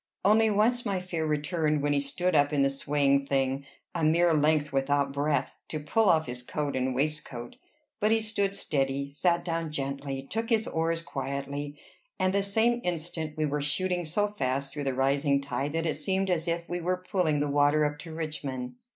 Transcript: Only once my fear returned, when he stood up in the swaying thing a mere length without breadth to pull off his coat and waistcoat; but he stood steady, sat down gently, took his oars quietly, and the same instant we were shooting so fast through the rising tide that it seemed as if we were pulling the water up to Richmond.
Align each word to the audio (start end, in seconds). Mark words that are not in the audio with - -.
Only 0.25 0.49
once 0.49 0.83
my 0.83 0.99
fear 0.99 1.27
returned, 1.27 1.83
when 1.83 1.93
he 1.93 1.99
stood 1.99 2.33
up 2.33 2.51
in 2.51 2.63
the 2.63 2.71
swaying 2.71 3.27
thing 3.27 3.67
a 3.93 4.03
mere 4.03 4.33
length 4.33 4.73
without 4.73 5.13
breadth 5.13 5.51
to 5.67 5.79
pull 5.79 6.09
off 6.09 6.25
his 6.25 6.41
coat 6.41 6.75
and 6.75 6.95
waistcoat; 6.95 7.55
but 7.99 8.09
he 8.09 8.19
stood 8.19 8.55
steady, 8.55 9.11
sat 9.11 9.45
down 9.45 9.71
gently, 9.71 10.23
took 10.27 10.49
his 10.49 10.67
oars 10.67 11.03
quietly, 11.03 11.77
and 12.17 12.33
the 12.33 12.41
same 12.41 12.81
instant 12.83 13.37
we 13.37 13.45
were 13.45 13.61
shooting 13.61 14.03
so 14.03 14.27
fast 14.27 14.73
through 14.73 14.85
the 14.85 14.95
rising 14.95 15.39
tide 15.39 15.73
that 15.73 15.85
it 15.85 15.93
seemed 15.93 16.31
as 16.31 16.47
if 16.47 16.67
we 16.67 16.81
were 16.81 17.03
pulling 17.11 17.39
the 17.39 17.47
water 17.47 17.85
up 17.85 17.99
to 17.99 18.11
Richmond. 18.11 18.73